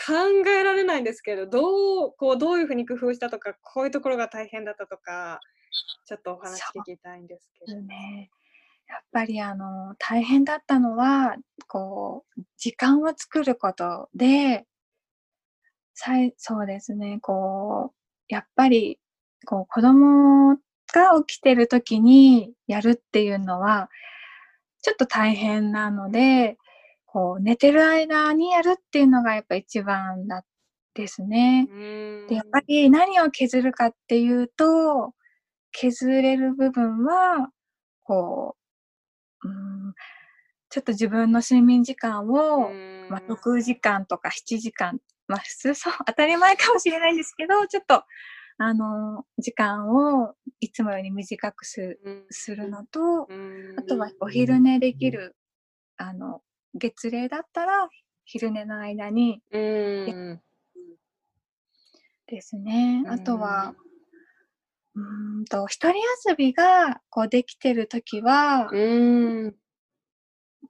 [0.07, 0.13] 考
[0.49, 5.41] えられないんですけど、どう、こう、どういうふうに工夫したとか、こういうところが大変だったとか、
[6.07, 7.81] ちょっとお話聞きたいんですけど。
[7.81, 8.31] ね。
[8.88, 14.64] やっぱりあの大変だったのはこう時間を作ることで
[16.37, 17.96] そうですねこう
[18.29, 18.99] やっぱり
[19.46, 20.57] こう子供
[20.92, 23.88] が起きてる時にやるっていうのは
[24.83, 26.59] ちょっと大変なので
[27.07, 30.44] こう寝てる間にやるっていうのがやっぱ一番だ
[30.94, 31.68] ですね。
[31.70, 35.12] うんでやっぱり何を削るかっていうと
[35.72, 37.51] 削れる部分は
[38.03, 38.57] こ
[39.44, 39.51] うう
[39.90, 39.94] ん。
[40.68, 43.07] ちょっと自分の睡眠時間を、うん。
[43.09, 48.05] まあ、6時間とか7時間、まあ、普通そう 当たり前かもしれないんですけどちょっと
[48.59, 51.99] あの、時間をいつもより短くす
[52.31, 53.29] するのと、
[53.77, 55.37] あとはお昼寝できる、
[55.99, 56.42] あの、
[56.75, 57.88] 月齢だったら
[58.25, 59.42] 昼寝の間に、
[62.27, 63.05] ですね。
[63.09, 63.75] あとは、
[64.97, 68.71] うんと、一人遊びがこうできてるときは、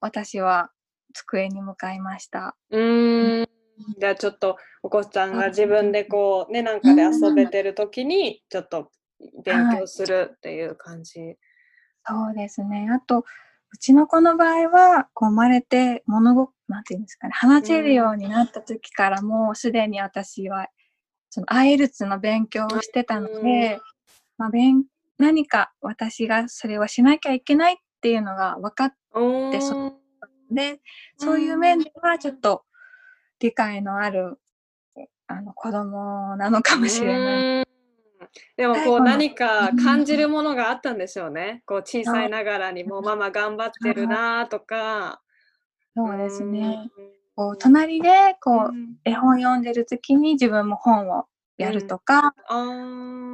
[0.01, 0.71] 私は
[1.15, 2.57] 机に向かいました。
[2.71, 2.79] う
[3.43, 3.49] ん
[3.99, 8.91] じゃあちょっとお子さんが自分でこうねなんかで遊べてる時にちょっと
[9.45, 11.21] 勉強するっていう感じ。
[11.21, 11.37] はい、
[12.05, 12.89] そうですね。
[12.91, 20.69] あとうちの子の場合はこう生まれて物ごなんていうんですかね話せるようになった時からもうすでに私は
[21.31, 23.79] そのアイルツの勉強をしてたので、
[24.39, 24.85] まあ、勉
[25.19, 28.95] 何か私がそれはしなきゃいけないっていうのが分かっ
[29.51, 29.95] てそ
[30.51, 30.81] で
[31.17, 32.65] そういう面ではちょっと
[33.41, 34.39] 理解のある
[35.27, 37.67] あの子供なのかもしれない。
[38.57, 41.63] でもこう何か感じるものがあったんでしょうね。
[41.67, 45.21] こう小さいながらにもママ頑張ってるなとか。
[45.97, 46.91] そうですね。
[47.35, 48.73] こう隣でこう
[49.05, 51.27] 絵本読んでる時に自分も本を
[51.59, 52.35] やるとか、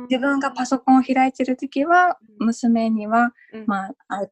[0.09, 3.33] 自分がパソコンを開いてる時は娘には、
[3.67, 4.23] まあ、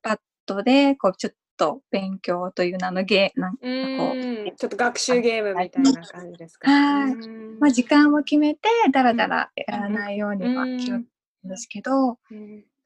[0.47, 7.15] iPad でこうちょっと勉強という名のゲーなんかこうちょっと学習ゲームみたいな感じですか、はい。
[7.61, 8.61] まあ時間を決めて
[8.93, 12.17] だらだらやらないようには気をつけるんですけど、そ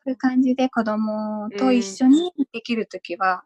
[0.06, 3.44] ういう感じで子供と一緒にできるときは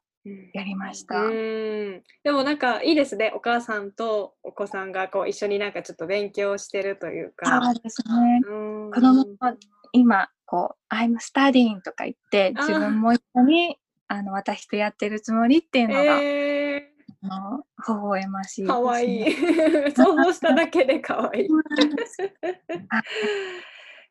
[0.52, 2.02] やりました、うん。
[2.22, 3.32] でもなんかいいですね。
[3.34, 7.60] お母さんとお子さんがこう一緒になんかちょっと勉強してるというか。
[7.62, 8.40] そうですね。
[8.44, 9.54] 子供は
[9.92, 13.76] 今こう I'm studying とか言って自分も一緒に
[14.08, 18.68] あの私とやってるつもりっていうのが、えー、あの微笑ましい、ね。
[18.68, 19.32] かわいい。
[19.94, 21.48] 想像しただけでかわいい。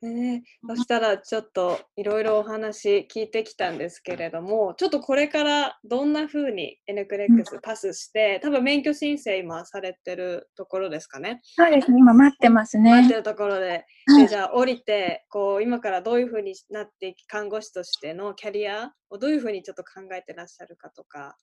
[0.02, 11.42] ね、そしたらちょっといろいろお話聞いてきたんですけれどもちょっとこれからどんな風に N クレックスパスして、多分免許申請今されてるところですかね。
[11.44, 11.98] そうですね。
[12.00, 12.92] 今待ってますね。
[12.92, 13.86] 待ってるところで。
[14.20, 21.36] でじゃあ降りてこう今からどういう風になって看護師としてのキャリアをどういう風にちょっと考えてらっしゃるかとか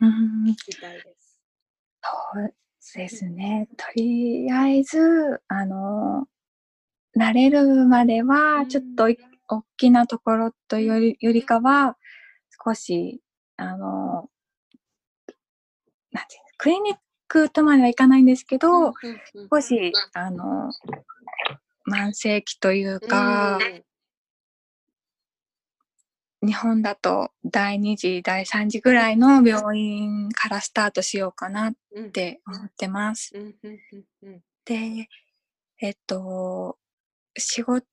[0.00, 1.40] 聞きたいです。
[2.78, 3.68] そうですね。
[3.76, 6.15] とりあえずあの
[7.16, 9.08] 慣れるまでは、ちょっと
[9.48, 11.96] 大きなところというよりよりかは、
[12.64, 13.22] 少し、
[13.56, 14.28] あの、
[16.12, 16.96] なんていうクリニッ
[17.28, 18.92] クとまではいかないんですけど、
[19.50, 20.70] 少し、あの、
[21.90, 23.58] 慢性期というか、
[26.42, 31.74] 日本だと第2次、第3次ぐらいの病院からスタートしようかなっ
[32.12, 33.32] て思ってます。
[34.64, 35.08] で、
[35.80, 36.78] えっと、
[37.36, 37.84] 仕事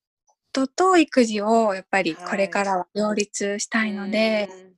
[0.76, 4.74] と育児をやっぱりこれからは両立したいので、はい、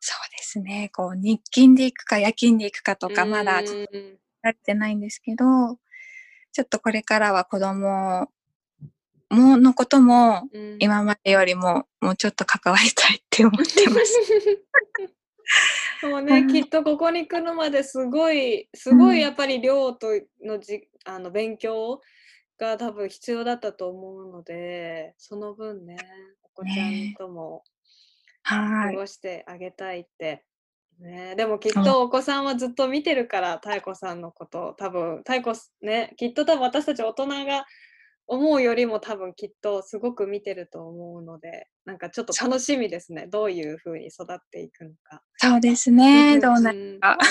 [0.00, 3.92] そうですね、こう日勤で行くか夜勤で行くかとかまだちょっと
[4.42, 5.44] られてないんですけど、
[6.52, 8.28] ちょっとこれからは子供
[9.30, 10.48] ものことも
[10.78, 14.18] 今までよりももうちょっと関わりたいって思ってます。
[16.06, 20.08] もうね、きっとここに来るまですごいすごいやっぱり寮と
[20.42, 22.00] のじあの勉強
[22.58, 25.96] が多分必要だったと思うので、その分ね、
[26.42, 27.64] お子ちゃんとも
[28.42, 30.44] 過ごしてあげたいって。
[31.00, 37.66] ね、でもきっとお子さんはずっと見てるから妙子さんのこと多分妙子ねきっと多分私たち大人が
[38.26, 43.26] 思うよりも多分きっとすごく見てると思うのでなんかちょっと楽しみですね。
[43.26, 45.22] どういうふうに育っていくのか。
[45.36, 46.38] そうですね。
[46.40, 47.18] どうなるか。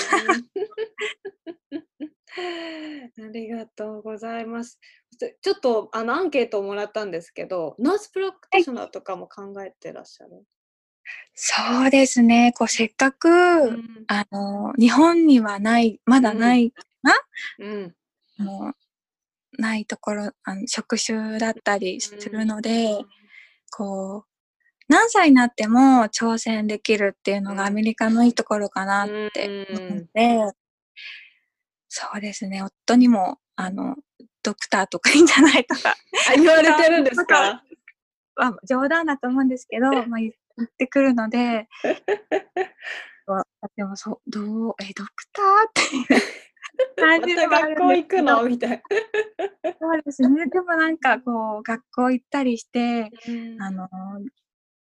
[2.36, 4.78] ありがとうございます。
[5.16, 10.44] ちょっとあのアンケートをもらったんですけど、ナースプラクティショナーとかも考えてらっしゃる、はい、
[11.34, 12.52] そうですね。
[12.56, 16.72] こうせっかく、うん、あの日本にはないまだない
[17.02, 17.12] な、
[17.58, 17.94] うん、
[18.38, 18.72] も
[19.58, 23.06] うないところあの職種だったりするので、うん、
[23.70, 24.28] こう
[24.88, 30.54] 何歳になっても挑戦できるっていうのがアメリカのいいところかなって思って、
[31.88, 32.62] そうですね。
[32.62, 33.94] 夫にも、あの、
[34.44, 35.96] ドクターとかいいんじゃないとか。
[36.36, 37.64] 言われてるんですか？
[38.36, 41.68] まあ、冗談だと思うんですけど、 まあ、言ってくるので、
[43.76, 47.46] でもそう、どう、え、ドクターって感じで。
[47.46, 48.42] 学校行くの？
[48.44, 48.76] みたいな。
[49.80, 50.46] そうですね。
[50.48, 53.10] でもなんかこう、学校行ったりして、
[53.60, 53.88] あの、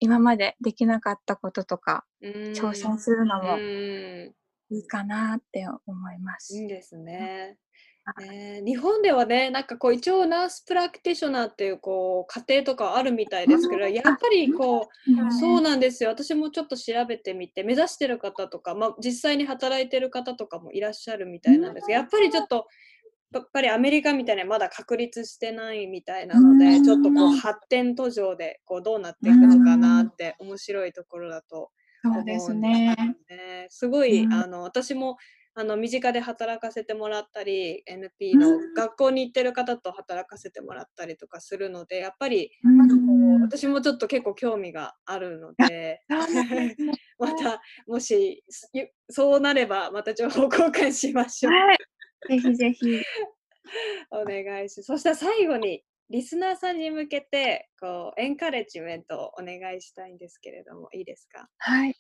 [0.01, 4.35] 今までできなかったこととか、挑戦するのもい
[4.71, 6.57] いかなって思います。
[6.59, 7.57] いいですね。
[8.21, 16.05] ね、日本ではねなんかこう一応ナースプラクティショナーっていうこう家庭とかあるみたいですけどやっぱりこうそうなんです。
[16.05, 16.11] よ。
[16.11, 21.91] 私もちょっと調べてみて目指してる方とか、まあ、実際に働いてる方とかもいらっしゃるみたいなんです。
[21.91, 22.69] やっぱりちょっと
[23.33, 31.71] やっぱりアメリカみたいにまだ確立してないみたいなのでちょっとこう発展途上でこうどうなっていくのかなって面白いところだと
[32.05, 32.95] 思うんですね。
[33.69, 35.17] すごいあの私も
[35.59, 46.03] あの身近で働かせてもらったり NP の学校に行ってる方と働かせてもらったりとかするのでやっぱり、うん、私もちょっと結構興味があるので
[47.19, 48.45] またもし
[49.09, 51.53] そうなればまた情報交換しましょう。
[51.55, 51.79] はい、
[52.29, 53.01] ぜひぜひ
[54.13, 54.83] お願いします。
[54.83, 61.49] そしたら最後にリスナーさんに向けてこうエンカレッジメントをお願いしたいんですけれどもいいですか？
[61.57, 61.97] はい。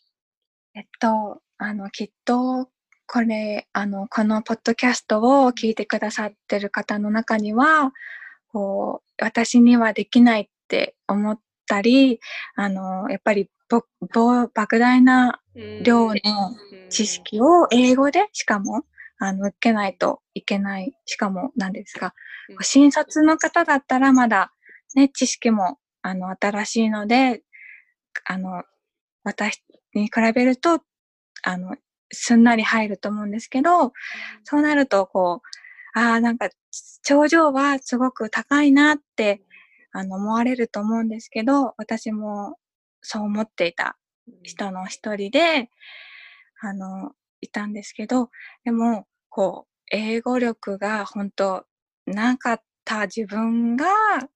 [0.74, 2.70] えっとあのきっと
[3.06, 7.92] これ、あの、このポッドキャストを聞いてくださってる方の中には、
[8.52, 12.20] こう、私にはできないって思ったり、
[12.56, 15.40] あの、やっぱりぼ、ぼ、莫大な
[15.82, 16.20] 量の
[16.90, 18.84] 知識を英語で、しかも、
[19.18, 20.92] あの、受けないといけない。
[21.04, 22.12] しかも、何ですか、
[22.60, 24.52] 診察の方だったらまだ、
[24.94, 27.42] ね、知識も、あの、新しいので、
[28.24, 28.64] あの、
[29.24, 29.62] 私
[29.94, 30.80] に比べると、
[31.42, 31.76] あの、
[32.12, 33.92] すんなり入ると思うんですけど、
[34.44, 35.42] そうなると、こ
[35.94, 36.50] う、ああ、なんか、
[37.02, 39.42] 頂上はすごく高いなって、
[39.92, 42.58] あの、思われると思うんですけど、私も
[43.02, 43.96] そう思っていた
[44.42, 45.70] 人の一人で、
[46.60, 48.30] あの、いたんですけど、
[48.64, 51.64] でも、こう、英語力が本当
[52.06, 53.86] なかった自分が、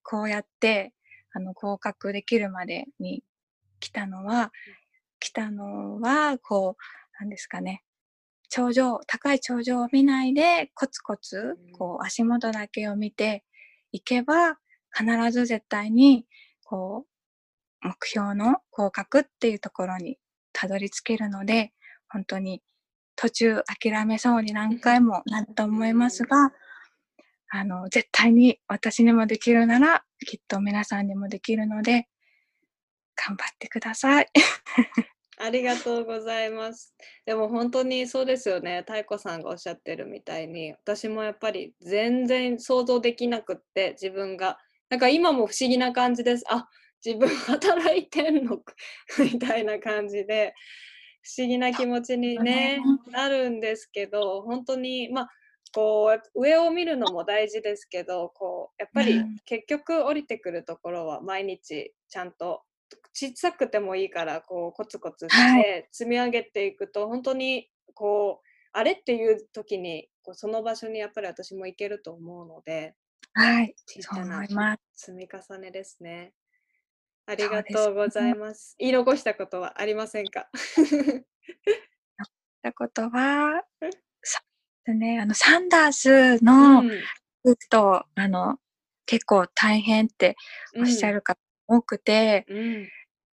[0.02, 0.92] こうやって、
[1.33, 3.22] あの、合格できるまでに
[3.80, 4.52] 来たのは、
[5.20, 6.83] 来たのは、こう、
[7.20, 7.83] なんですかね、
[8.48, 13.44] 頂上、高い頂上を見ないで、コツコツ、こう、足元だけを見て
[13.92, 14.59] いけば、
[14.92, 16.26] 必ず絶対に、
[16.64, 17.04] こ
[17.83, 20.18] う、目標の合格っていうところに
[20.52, 21.72] たどり着けるので、
[22.09, 22.62] 本当に
[23.16, 26.52] 途中諦めそうに何回も なると思いますが、
[27.50, 32.09] あの、絶対に私にもできるなら、きっと皆さんにもできるので、
[33.14, 34.26] 頑張ってください。
[35.42, 36.94] ありがとうございます。
[37.24, 38.85] でも本当にそうですよね。
[38.87, 44.59] 太子さんがおっしゃってるみたいに、私もやっぱり全然想像できなくって、自分が。
[44.90, 46.44] なんか今も不思議な感じです。
[46.48, 46.68] あ、
[47.05, 48.61] 自分働いてんの
[49.33, 50.53] みたいな感じで、
[51.22, 55.31] 不思議な気持ちに、ね、なるんですけど、本当に、まあ、
[55.72, 62.62] こう上を見るのも大事ですけどこうやっぱり結局降りてくるところは毎日ちゃんと
[63.12, 72.94] 小さくてもいいからこうコツコツして積み上げていくと、はい、本当にこうあれっていう時にこうその場所にやっぱり私も行けると思うので、
[73.35, 74.46] はい、小さな
[74.94, 76.33] 積み重ねですね。
[77.27, 78.70] ありがとうございます。
[78.70, 80.49] すね、言い残したことはありませんか？
[82.62, 83.64] たことは、
[84.23, 84.40] そ
[84.88, 88.59] うね、あのサンダースの、うん、とあの
[89.07, 90.37] 結構大変って
[90.77, 92.88] おっしゃる方多くて、うん、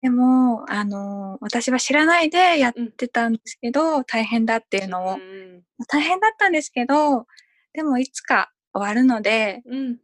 [0.04, 7.24] でも、あの、私は知らないでやってたんですけど、うん、大変だっていうのを、うん、大変だったんですけど、
[7.72, 9.96] でもいつか終わるので、うん、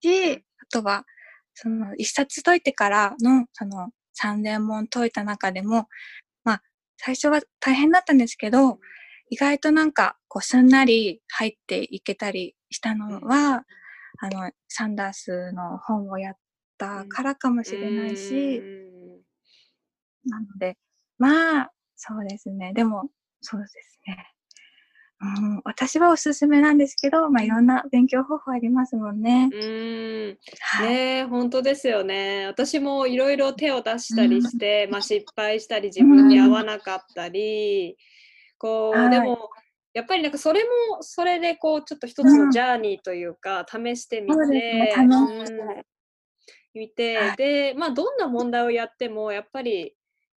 [0.00, 0.40] し、あ
[0.72, 1.04] とは、
[1.52, 5.88] その一冊解いてからの、その三年問解いた中でも、
[6.42, 6.62] まあ、
[6.96, 8.78] 最初は大変だったんですけど、
[9.28, 13.66] 意外となんか、こう、すんなり入っていけたりしたのは、
[14.20, 16.34] あの、サンダースの本をやっ
[16.78, 18.83] たからかもしれないし、
[20.26, 20.76] なので、
[21.18, 22.72] まあ、そうですね。
[22.74, 23.10] でも、
[23.40, 24.34] そうですね。
[25.20, 29.48] うん、私はおすすめなんですけど、まあ、いろんな勉強方法ありますもんね。
[29.52, 32.46] うん、はい、ね本当ですよね。
[32.46, 37.96] 私もいろいろ手を出したりして、うん、まあ、失敗したり自分に合わなかったり、うん、
[38.58, 39.50] こう、はい、でも
[39.94, 44.92] やっぱりなんかそれもそれでこうちょっと一つのジャーニーというか、試してみて、ね、
[46.74, 49.94] 見て、はい、でまあどんな問題をやってもやっぱり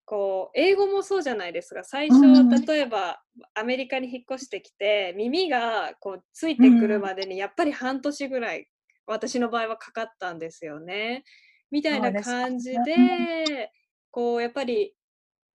[0.10, 2.22] こう英語もそうじゃないですが最初、
[2.66, 3.22] 例えば
[3.54, 8.70] アメリカに引っ越してきて耳がこうついてくるまでにやっぱり半年ぐらい、
[9.06, 11.26] 私の場合はかかったんですよね。
[11.72, 13.70] みたいな感じで
[14.10, 14.96] こうやっぱり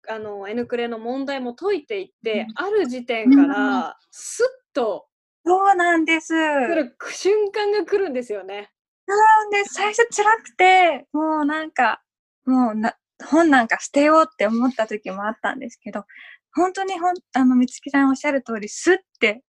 [0.09, 5.07] あの N クレの問題も解いていって、ある時点からスッと
[5.45, 6.33] そうなんです。
[6.33, 8.69] 来る瞬間が来るんですよね。
[9.07, 12.01] なんで最初辛くてもうなんか
[12.45, 12.95] もうな
[13.29, 16.05] 本なんか捨てようって思った時もあったんですけど、
[16.53, 19.43] 本当にほん、あの、みつきさんおっしゃる通り、すって、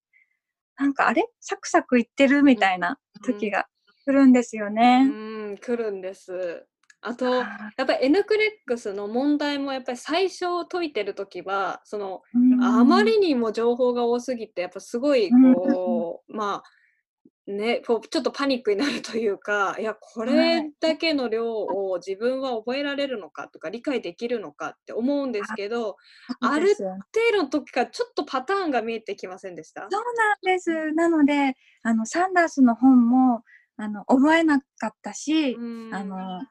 [0.79, 1.27] なんかあれ？
[1.41, 3.67] サクサクいってるみたいな時が
[4.07, 5.07] 来るんですよね。
[5.11, 6.67] うん、来るんです。
[7.03, 12.65] あと、あやっぱり N クレックスの問題もやっぱり最初解いてる時はそのーうん。
[12.65, 16.63] あまりにも情報が多すぎてやっぱすごいうんこう、まあ
[17.47, 20.73] ねこうちょっとパニックになるというかいやこはれい。
[20.81, 25.97] だけの量を自分は覚えられるのかとか理解できるのかって思うんですけど
[26.41, 26.69] ある
[27.15, 29.93] 程度の時からちょっとパターンが見えてきませんでした？
[29.93, 30.93] そうなんです。
[30.95, 33.43] なので、あの、サンダースの本も、
[33.77, 35.65] あの、覚えなかったし、うん。
[35.91, 36.47] あの、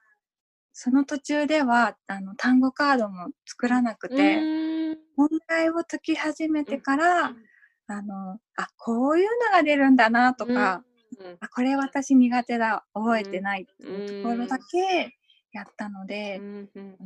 [0.73, 4.49] その途中では、あの、単語カードも作らなくうて、
[4.95, 5.09] ん。
[5.17, 7.49] 問題を解き始めてから、うん
[7.91, 10.83] あの、あ、こういうのが出るんだなとか、
[11.19, 15.17] うんあ、これ私苦手だ、覚えてないってうんいうところだけ
[15.51, 16.39] やったので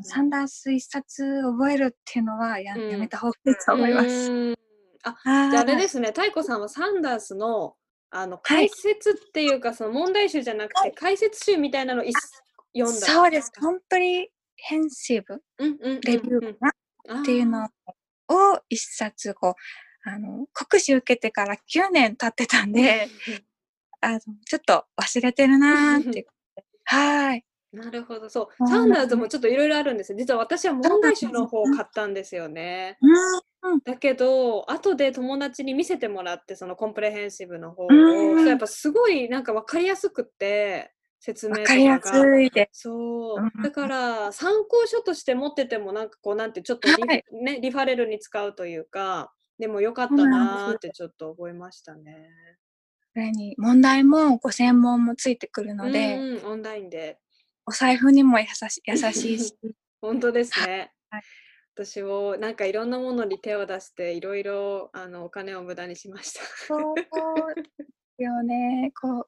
[0.02, 4.32] サンダース一冊覚えるっていうのはや,、うんやめた方がいいと思います。
[4.32, 4.56] うん。
[5.04, 7.76] ああじゃああれーですね、太子さんはサンダースの
[8.10, 12.14] あのはい解説っていうか、その問題集じゃなくて、解説集みたいなのを一
[12.78, 13.08] 読んだ。
[13.08, 13.52] そうです。
[13.52, 16.74] コンプリヘンシブレビューか
[17.08, 17.70] なっていうのあ
[18.30, 19.54] を一冊こう、
[20.04, 23.08] あの、国試受けてから9年経ってたんで、
[24.02, 26.28] あの、ちょっと忘れてるなーって。
[26.84, 27.46] はい。
[27.74, 28.68] ーなるほど、そう。
[28.68, 30.18] サンダーズもちょっといろいろあるんですよ。
[30.18, 32.98] 実は私は問題集の方を買ったんですよね。
[33.02, 33.80] うん。
[33.84, 37.92] だけど、後で友達に見せてもらって、そのコンプレヘンシブの方を、
[38.42, 42.22] やっぱすごいなんか分かりやすくって、説明とわかりやかが。
[42.22, 42.82] すいです。
[42.82, 52.30] そううんだから参考書として持っててもなんかこうなんてちょっとリ,、はいね、リファレルに使うというかでもよかったなーってちょっと覚えましたね。
[53.14, 57.20] それに問題もご専門もついてくるので、オンラインで
[57.66, 59.56] お財布にも優し 優しいし、
[60.02, 60.92] 本当ですね。
[61.10, 61.24] はい
[61.76, 66.42] 私もなんかいろんなものに手を出していろいろあのお金を無駄にしました。
[66.68, 67.08] そうで
[68.16, 68.92] すよね。
[69.02, 69.28] こう、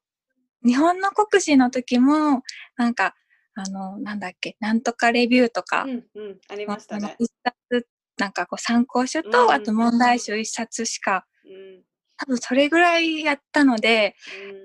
[0.67, 2.43] 日本の国試の時も、
[2.75, 3.15] なんか、
[3.55, 7.17] あの、なんだっけ、なんとかレビューとか、うんうん、ありましたね。
[8.17, 9.51] なんかこう参考書と、うん。
[9.51, 11.83] あと問題集一冊しか、うん。
[12.17, 14.15] 多分それぐらいやったので、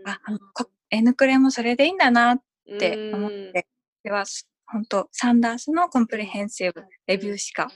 [0.05, 0.09] うん。
[0.09, 2.78] あ、あの、こ N クレもそれでいいんだなっうん。
[2.78, 3.66] て思って、
[4.03, 4.24] では、
[4.66, 7.72] 本当サンダースのコンプレヘンシブレビューしか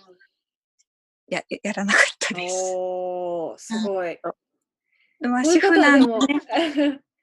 [1.28, 2.72] やややらなかったです。
[2.76, 4.18] おーすごい。
[5.20, 6.34] まあ、主婦なはでもので、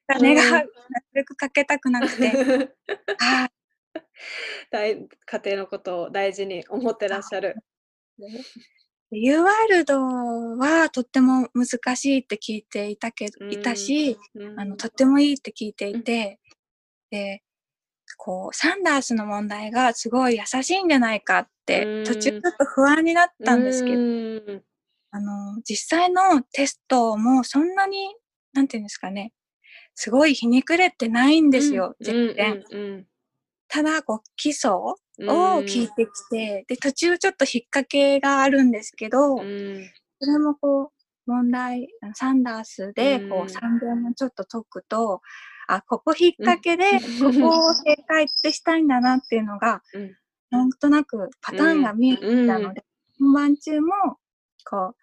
[0.08, 0.72] 金がうんなる
[1.14, 2.30] べくかけたくなくて、
[3.20, 3.52] はい。
[4.72, 7.56] 大家庭のことを大事に思ってらっしゃる。
[9.12, 14.18] ユーワールドはとっても難しいって聞いていたけど、いたし、
[14.58, 16.40] あの、とってもいいって聞いていて、
[17.10, 17.44] で、
[18.18, 24.62] こう、サンダースの問題がすごい優しいんじゃないかってうん、途中ちょっと不安になったんですけど、ど。
[25.12, 28.16] あの、実際のテストもそんなに、
[28.54, 29.34] なんていうんですかね、
[29.96, 32.64] すごいひねくれてないんですよ、全然。
[32.72, 33.08] うん。
[33.68, 34.72] ただ、こう、基礎
[35.28, 39.90] をうん聞いてきて、で、途中ちょっと引っ掛けがあるんですけど、うん
[40.24, 43.42] それもこう、問題、サンダースで、こうん。
[43.44, 45.22] う、3遍もちょっと解くと、
[45.68, 46.84] あ、ここ引っ掛けで、
[47.22, 50.16] うんここを正解ってしたいんだなっていうのが、うん。
[50.52, 52.84] なんとなくパターンが見えてきたので、
[53.20, 53.94] 本番中も、
[54.70, 54.96] こう、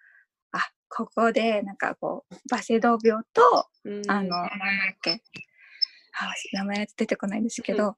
[0.51, 4.01] あ、ここで、なんかこう、バセドウ病と、うん。
[4.09, 4.47] あの、なんだ
[4.93, 5.21] っけ、
[6.13, 7.97] あ名前出てこないんですけど、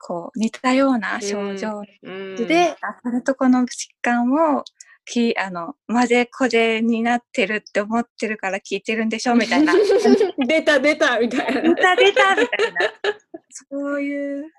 [0.00, 3.66] こう、似たような症状うんで、あそれとこの疾
[4.02, 4.64] 患を
[5.04, 9.74] きあの混ぜこぜになってるって思ってるから聞いてるんでしょみたいな。
[10.46, 11.74] 出た出たみたいな出。
[11.74, 12.80] た出たみたいな。
[13.50, 14.52] そういう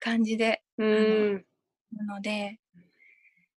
[0.00, 1.44] 感じで、うん
[1.92, 2.58] なので、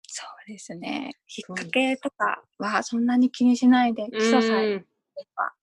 [0.08, 1.14] そうですね。
[1.28, 4.84] 引っ掛けとかはそんなに気にしないで、基礎さえ
[5.36, 5.54] ば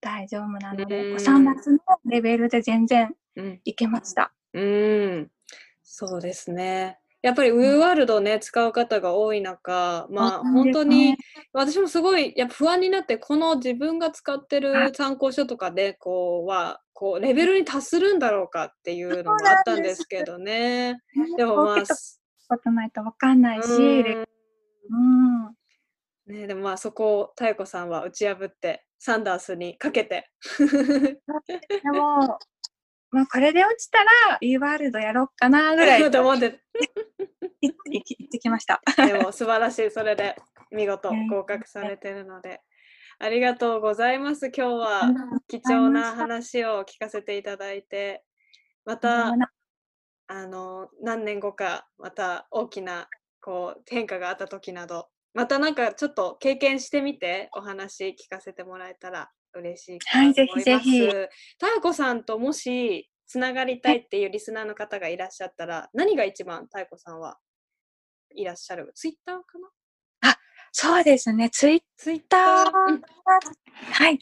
[0.00, 4.32] 大丈夫なので、うんこう3月のレベルで全然うんいけました。
[4.54, 5.30] うん、
[5.82, 6.98] そうですね。
[7.22, 11.16] やっぱりウーワールドをね、使う方が多い中、まあ本当に
[11.52, 21.00] 私もすごいやっぱ不安になって、この自分が使ってる参考書とかで、こうは、こうレベルに達するんだろうかっていうのもあったんですけどね。
[21.36, 21.82] でもまあ、
[22.48, 24.26] ことないとわかんないし、うん。
[25.46, 25.54] うん。
[26.26, 30.30] ね、でもまあそこを妙子さんは打ち破って、サンダースにかけて。
[30.58, 32.38] でも、
[33.14, 36.10] まあ、これで落ちたら、e ワールドやろうかなぐらい。
[36.10, 36.60] と思って
[37.60, 38.82] 言ってきました。
[38.96, 40.34] でも素晴らしい、それで
[40.72, 42.60] 見事うん合格されてるので、
[43.20, 44.46] ありがとうございます。
[44.46, 45.12] 今日は。
[45.46, 48.24] 貴重な話を聞かせていただいて、
[48.84, 49.32] また
[50.26, 53.08] あの何年後かまた大きな
[53.40, 60.34] こう変化があった時など、またなんかちょっと経験してみてお話聞かせてもらえたら嬉しいはい。
[60.34, 61.08] ぜひぜひ
[61.58, 67.38] たやこさんともしつながりたいっていうリスナーの方がいらっしゃったら、何が一番たやこさんは
[68.34, 68.90] いらっしゃる？
[68.94, 69.68] ツイッターかな？
[70.72, 71.50] そうですね。
[71.50, 73.00] ツイッツイッター？
[73.92, 74.18] はい。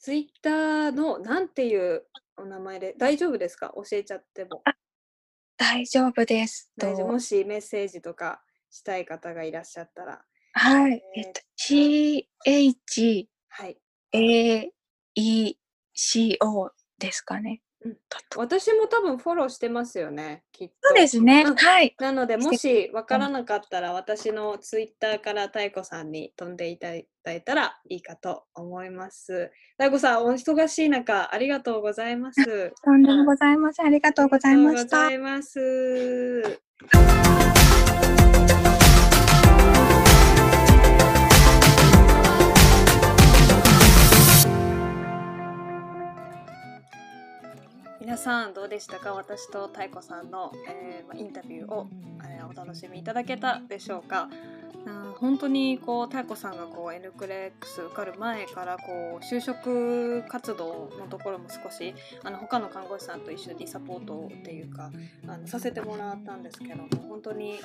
[0.00, 2.02] ツイッターのなんていう
[2.36, 3.72] お名前で大丈夫ですか？
[3.76, 4.62] 教えちゃっても。
[5.56, 6.70] 大丈夫です。
[6.76, 10.22] もしメッセージとかしたい方がいらっしゃったら。
[10.52, 10.92] はい。
[10.92, 13.78] えーえっと、CH はい。
[14.12, 14.70] A
[15.14, 15.54] E
[15.94, 17.62] C O ですかね。
[18.36, 20.74] 私も多分フォローしてますよね、きっと。
[20.82, 21.44] そうですね。
[21.46, 21.94] うんはい。
[21.98, 26.88] なので、もしわからなかったら、私のツイッターから太鼓さんに飛んでいた
[27.22, 29.52] だいたらいいかと思います。
[29.78, 32.72] 太鼓さん、お忙しい中、ありがとうございます。
[32.82, 33.86] とんでもございません。
[33.86, 35.18] ありがとうございましたあり。
[35.18, 37.82] がとうございま
[38.32, 38.35] す。
[48.16, 49.12] さんどうでしたか？
[49.14, 51.88] 私と太鼓さんの、えーインタビューを、
[52.24, 54.28] えーお楽しみいただけたでしょうか？
[54.86, 64.90] あー本当にこう太鼓さんがこう N クレックス受かる前からこう就職活動のところも少しあの他の看護師さんと一緒にサポートっていうか
[65.26, 67.58] あのさせてもらったんですけども本当に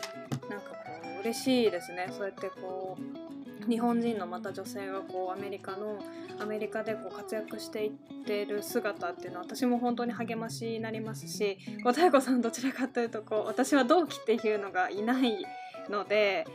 [0.49, 0.75] なんかこ
[1.17, 2.07] う嬉しいですね。
[2.09, 3.20] そうやってこう
[3.67, 5.99] 日本人のまた女性がこうアメリカの
[6.39, 7.91] アメリカでこう活躍していっ
[8.25, 15.45] てる姿っていうのは私も本当に励ましになりますしこう妙子さんどちらかというとこう私は同期っていうのがいない
[15.91, 16.45] ので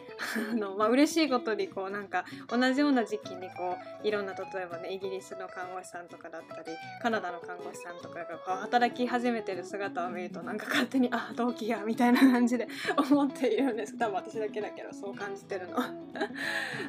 [0.50, 15.76] あの、まあ嬉しいことにこうなんか同じような時期にこういろんな例えばねイギリスの看護師さんとかだったりカナダの看護師さんとかがこう働き始めてる姿を見るとなんか勝手にあ同期やみたいな感じで 思っているんです多分私だけだけどそう感じてるの。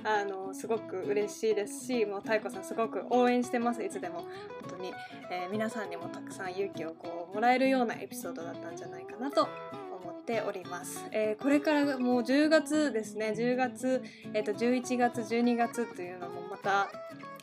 [0.03, 3.83] あのすごく嬉しいですしもう太鼓さんすごく応援してます。
[3.83, 4.21] いつでも。
[4.61, 4.93] 本当に、
[5.29, 9.66] えー皆さんにもたくさん勇気をこうもらえるようなエピソードだったんじゃないかなと思います
[10.27, 13.33] ております、えーこれからもう10月ですね。
[13.35, 14.03] 10月、
[14.33, 16.89] えー、と11月12月というのもまた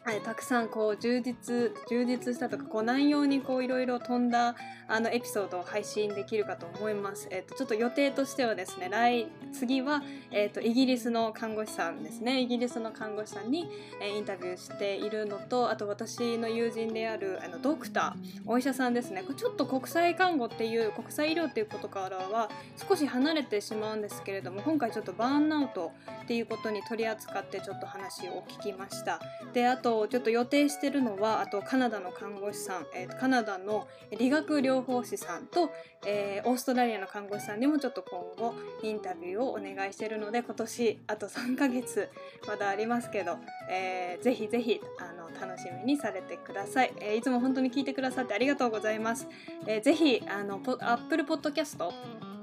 [0.05, 4.55] はい、たくさんこう充実充実したとかこう内容にこういろいろ飛んだ
[4.87, 7.27] あのエピソードを配信できるかと思います。
[7.31, 13.67] えっ、とちょっと予定としてはですね来次はえっ、とイギリスの看護師さんですねイギリスの看護師さんに、
[14.03, 25.93] えーインタビューしているのとあと私の友人であるあのドクターお医者さんですねちょっと国際看護っていう国際医療っていうことからは少し離れてしまうんですけれども今回ちょっとバーンアウト
[26.23, 29.21] っていうことに取り扱ってちょっと話を聞きました。
[29.53, 33.87] であとちょっと予定してるのはあとカナダの看護師さん、えーカナダの
[34.19, 35.71] 理学療法士さんと、
[36.07, 42.09] えーオーストラリアの看護師さんにもちょっと今後インタビューをお願いしてるので今年あと3ヶ月
[42.47, 43.39] まだありますけど、
[43.71, 49.27] えーぜひぜひあの楽しみにされてください、えーいつも本当に聞いてくださってありがとうございます、
[49.67, 52.34] えーぜひあのポ Apple Podcast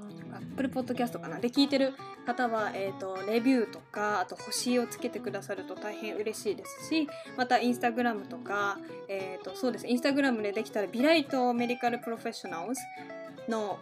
[0.50, 1.38] アップルポッドキャストかな？
[1.38, 1.94] で聞いてる
[2.26, 8.78] 方は、えー、とレビューとかあと星をつけてくださると大変嬉しいですしまたインスタグラムとか、
[9.08, 9.86] えー、とそうです。
[9.86, 12.80] インスタグラムでできたらビライトメディカルプロフェッショナルズ
[13.48, 13.78] の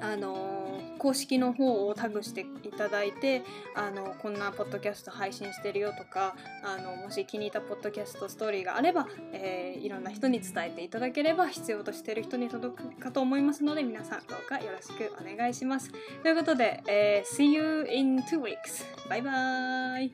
[0.00, 0.69] あのー
[1.00, 3.42] 公式の方をタグしていただいて
[3.74, 15.90] あのこんなポッドキャスト配信してるよとかあのもし気に入ったポッドキャストストーリーがあれば、えー、いろんな人に伝えていただければ必要としてる人に届くかと思いますので皆さんどうかよろしくお願いします。
[16.22, 18.84] ということで、えー、See you in two weeks!
[19.08, 20.12] バイバーイ